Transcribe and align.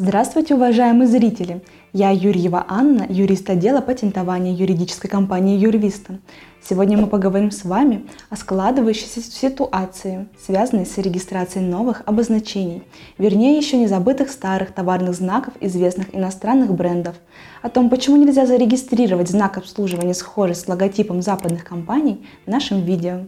Здравствуйте, 0.00 0.54
уважаемые 0.54 1.08
зрители! 1.08 1.60
Я 1.92 2.10
Юрьева 2.10 2.64
Анна, 2.68 3.04
юрист 3.08 3.50
отдела 3.50 3.80
патентования 3.80 4.54
юридической 4.54 5.08
компании 5.08 5.58
Юрвиста. 5.58 6.20
Сегодня 6.62 6.96
мы 6.96 7.08
поговорим 7.08 7.50
с 7.50 7.64
вами 7.64 8.06
о 8.30 8.36
складывающейся 8.36 9.20
ситуации, 9.20 10.28
связанной 10.40 10.86
с 10.86 10.96
регистрацией 10.98 11.66
новых 11.66 12.04
обозначений, 12.06 12.84
вернее 13.18 13.56
еще 13.56 13.76
не 13.76 13.88
забытых 13.88 14.30
старых 14.30 14.72
товарных 14.72 15.16
знаков 15.16 15.54
известных 15.58 16.14
иностранных 16.14 16.72
брендов, 16.72 17.16
о 17.62 17.68
том, 17.68 17.90
почему 17.90 18.14
нельзя 18.18 18.46
зарегистрировать 18.46 19.28
знак 19.28 19.58
обслуживания 19.58 20.14
схожий 20.14 20.54
с 20.54 20.68
логотипом 20.68 21.22
западных 21.22 21.64
компаний 21.64 22.24
в 22.46 22.50
нашем 22.50 22.82
видео. 22.82 23.26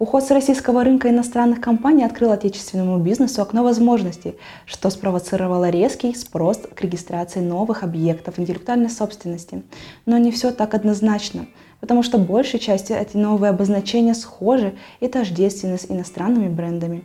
Уход 0.00 0.24
с 0.24 0.30
российского 0.32 0.82
рынка 0.82 1.08
иностранных 1.08 1.60
компаний 1.60 2.02
открыл 2.02 2.32
отечественному 2.32 2.98
бизнесу 2.98 3.40
окно 3.40 3.62
возможностей, 3.62 4.34
что 4.66 4.90
спровоцировало 4.90 5.70
резкий 5.70 6.16
спрос 6.16 6.58
к 6.74 6.80
регистрации 6.80 7.38
новых 7.38 7.84
объектов 7.84 8.40
интеллектуальной 8.40 8.90
собственности. 8.90 9.62
Но 10.04 10.18
не 10.18 10.32
все 10.32 10.50
так 10.50 10.74
однозначно, 10.74 11.46
потому 11.78 12.02
что 12.02 12.18
большей 12.18 12.58
частью 12.58 12.96
эти 12.96 13.16
новые 13.16 13.50
обозначения 13.50 14.14
схожи 14.14 14.74
и 14.98 15.06
тождественны 15.06 15.78
с 15.78 15.88
иностранными 15.88 16.48
брендами. 16.48 17.04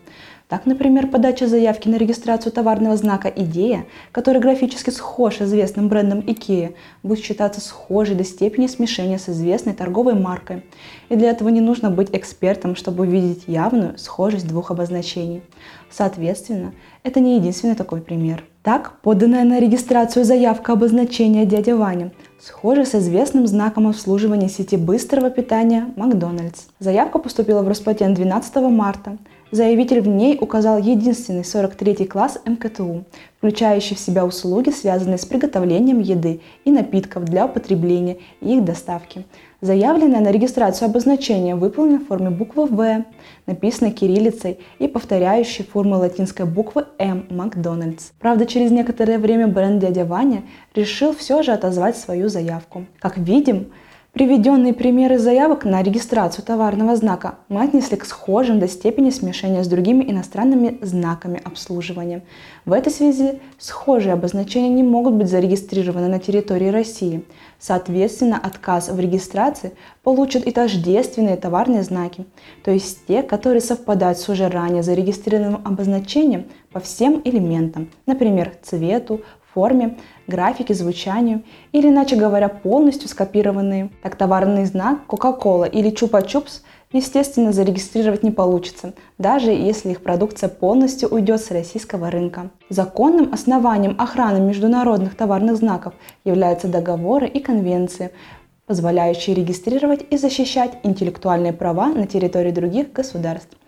Так, 0.50 0.66
например, 0.66 1.06
подача 1.06 1.46
заявки 1.46 1.88
на 1.88 1.98
регистрацию 1.98 2.52
товарного 2.52 2.98
знака 2.98 3.28
«Идея», 3.28 3.86
который 4.12 4.42
графически 4.42 4.90
схож 4.90 5.38
с 5.38 5.42
известным 5.44 5.90
брендом 5.90 6.22
IKEA, 6.22 6.74
будет 7.04 7.24
считаться 7.24 7.62
схожей 7.62 8.16
до 8.16 8.24
степени 8.24 8.66
смешения 8.66 9.20
с 9.20 9.30
известной 9.30 9.74
торговой 9.74 10.16
маркой. 10.16 10.64
И 11.10 11.16
для 11.16 11.30
этого 11.30 11.50
не 11.50 11.62
нужно 11.62 11.92
быть 11.92 12.10
экспертом, 12.14 12.76
чтобы 12.76 13.04
увидеть 13.04 13.44
явную 13.46 14.00
схожесть 14.00 14.48
двух 14.48 14.72
обозначений. 14.72 15.44
Соответственно, 15.92 16.74
это 17.04 17.20
не 17.20 17.36
единственный 17.36 17.76
такой 17.76 18.02
пример. 18.02 18.44
Так, 18.64 19.00
поданная 19.04 19.44
на 19.44 19.60
регистрацию 19.60 20.26
заявка 20.26 20.74
обозначения 20.74 21.46
«Дядя 21.46 21.76
Ваня» 21.76 22.12
схожа 22.42 22.86
с 22.86 22.96
известным 22.96 23.48
знаком 23.48 23.88
обслуживания 23.88 24.50
сети 24.50 24.78
быстрого 24.78 25.30
питания 25.30 25.92
«Макдональдс». 25.96 26.68
Заявка 26.80 27.20
поступила 27.20 27.62
в 27.62 27.68
Роспатент 27.68 28.16
12 28.16 28.56
марта. 28.70 29.18
Заявитель 29.52 30.02
в 30.02 30.08
ней 30.08 30.38
указал 30.40 30.78
единственный 30.78 31.44
43 31.44 32.06
класс 32.06 32.40
МКТУ, 32.46 33.04
включающий 33.40 33.96
в 33.96 34.00
себя 34.00 34.24
услуги, 34.24 34.70
связанные 34.70 35.18
с 35.18 35.26
приготовлением 35.26 36.00
еды 36.00 36.42
и 36.66 36.72
напитков 36.72 37.26
для 37.26 37.48
употребления 37.48 38.18
и 38.42 38.58
их 38.58 38.64
доставки. 38.64 39.26
Заявленное 39.62 40.22
на 40.22 40.32
регистрацию 40.32 40.88
обозначение 40.88 41.56
выполнено 41.56 42.00
в 42.00 42.06
форме 42.06 42.30
буквы 42.30 42.66
«В», 42.66 43.04
написанной 43.46 43.92
кириллицей 43.92 44.60
и 44.78 44.88
повторяющей 44.88 45.66
формы 45.66 45.98
латинской 45.98 46.46
буквы 46.46 46.86
«М» 46.98 47.26
Макдональдс. 47.30 48.12
Правда, 48.20 48.46
через 48.46 48.72
некоторое 48.72 49.18
время 49.18 49.48
бренд 49.48 49.80
«Дядя 49.80 50.06
Ваня» 50.06 50.44
решил 50.76 51.14
все 51.14 51.44
же 51.44 51.52
отозвать 51.52 51.98
свою 51.98 52.29
заявку. 52.30 52.86
Как 53.00 53.18
видим, 53.18 53.72
Приведенные 54.12 54.74
примеры 54.74 55.20
заявок 55.20 55.66
на 55.66 55.84
регистрацию 55.84 56.44
товарного 56.44 56.96
знака 56.96 57.36
мы 57.48 57.62
отнесли 57.62 57.96
к 57.96 58.06
схожим 58.06 58.60
до 58.60 58.68
степени 58.68 59.12
смешения 59.12 59.64
с 59.64 59.68
другими 59.68 60.04
иностранными 60.04 60.80
знаками 60.82 61.40
обслуживания. 61.46 62.24
В 62.66 62.74
этой 62.74 62.92
связи 62.92 63.40
схожие 63.60 64.14
обозначения 64.14 64.70
не 64.70 64.82
могут 64.82 65.14
быть 65.14 65.30
зарегистрированы 65.30 66.08
на 66.08 66.18
территории 66.18 66.70
России. 66.70 67.24
Соответственно, 67.60 68.40
отказ 68.42 68.90
в 68.90 69.00
регистрации 69.00 69.74
получат 70.02 70.48
и 70.48 70.52
тождественные 70.52 71.38
товарные 71.38 71.84
знаки, 71.84 72.26
то 72.64 72.72
есть 72.72 73.06
те, 73.06 73.22
которые 73.22 73.62
совпадают 73.62 74.18
с 74.18 74.28
уже 74.28 74.48
ранее 74.48 74.82
зарегистрированным 74.82 75.62
обозначением 75.64 76.46
по 76.72 76.80
всем 76.80 77.22
элементам, 77.26 77.92
например, 78.08 78.54
цвету, 78.64 79.22
форме, 79.54 79.98
графике, 80.28 80.74
звучанию, 80.74 81.44
или, 81.72 81.88
иначе 81.88 82.16
говоря, 82.16 82.50
полностью 82.50 83.10
скопированные. 83.10 83.90
Так 84.04 84.16
товарный 84.16 84.66
знак 84.66 85.00
Coca-Cola 85.08 85.70
или 85.70 85.92
Чупа-Чупс 85.92 86.62
естественно 86.92 87.52
зарегистрировать 87.52 88.24
не 88.24 88.32
получится, 88.32 88.94
даже 89.18 89.52
если 89.52 89.92
их 89.92 90.02
продукция 90.02 90.50
полностью 90.50 91.10
уйдет 91.10 91.42
с 91.42 91.52
российского 91.52 92.10
рынка. 92.10 92.50
Законным 92.70 93.32
основанием 93.34 93.96
охраны 94.00 94.40
международных 94.40 95.16
товарных 95.16 95.58
знаков 95.58 95.94
являются 96.26 96.68
договоры 96.68 97.28
и 97.28 97.40
конвенции, 97.40 98.12
позволяющие 98.66 99.36
регистрировать 99.36 100.06
и 100.10 100.18
защищать 100.18 100.78
интеллектуальные 100.84 101.54
права 101.54 101.88
на 101.88 102.06
территории 102.06 102.52
других 102.52 102.92
государств. 102.92 103.59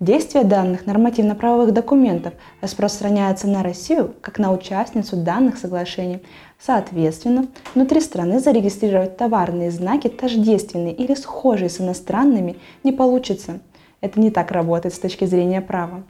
Действие 0.00 0.44
данных 0.44 0.86
нормативно-правовых 0.86 1.74
документов 1.74 2.32
распространяется 2.62 3.46
на 3.46 3.62
Россию 3.62 4.14
как 4.22 4.38
на 4.38 4.50
участницу 4.50 5.14
данных 5.14 5.58
соглашений. 5.58 6.22
Соответственно, 6.58 7.48
внутри 7.74 8.00
страны 8.00 8.40
зарегистрировать 8.40 9.18
товарные 9.18 9.70
знаки 9.70 10.08
тождественные 10.08 10.94
или 10.94 11.14
схожие 11.14 11.68
с 11.68 11.82
иностранными 11.82 12.56
не 12.82 12.92
получится. 12.92 13.60
Это 14.00 14.18
не 14.18 14.30
так 14.30 14.52
работает 14.52 14.94
с 14.94 14.98
точки 14.98 15.26
зрения 15.26 15.60
права. 15.60 16.02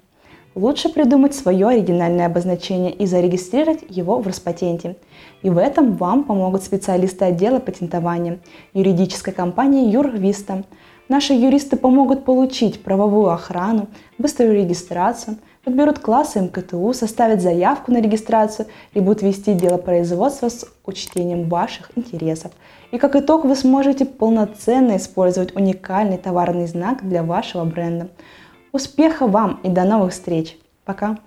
Лучше 0.54 0.88
придумать 0.88 1.34
свое 1.34 1.66
оригинальное 1.66 2.26
обозначение 2.26 2.92
и 2.92 3.06
зарегистрировать 3.06 3.80
его 3.88 4.20
в 4.20 4.26
Роспатенте. 4.26 4.96
И 5.42 5.50
в 5.50 5.58
этом 5.58 5.96
вам 5.96 6.22
помогут 6.22 6.62
специалисты 6.62 7.24
отдела 7.24 7.58
патентования 7.58 8.38
юридической 8.72 9.32
компании 9.32 9.90
Юрвиста– 9.90 10.62
Наши 11.10 11.32
юристы 11.32 11.76
помогут 11.76 12.24
получить 12.24 12.84
правовую 12.84 13.30
охрану, 13.30 13.88
быструю 14.16 14.54
регистрацию, 14.54 15.38
подберут 15.64 15.98
классы 15.98 16.40
МКТУ, 16.40 16.92
составят 16.92 17.40
заявку 17.40 17.90
на 17.90 18.00
регистрацию 18.00 18.68
и 18.94 19.00
будут 19.00 19.22
вести 19.22 19.54
дело 19.54 19.76
производства 19.76 20.48
с 20.48 20.64
учтением 20.86 21.48
ваших 21.48 21.90
интересов. 21.96 22.52
И 22.92 22.98
как 22.98 23.16
итог 23.16 23.44
вы 23.44 23.56
сможете 23.56 24.04
полноценно 24.04 24.98
использовать 24.98 25.56
уникальный 25.56 26.16
товарный 26.16 26.68
знак 26.68 27.02
для 27.02 27.24
вашего 27.24 27.64
бренда. 27.64 28.06
Успеха 28.70 29.26
вам 29.26 29.58
и 29.64 29.68
до 29.68 29.82
новых 29.82 30.12
встреч! 30.12 30.56
Пока! 30.84 31.18